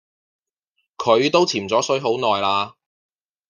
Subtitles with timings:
[0.97, 2.75] 佢都潛左水好耐啦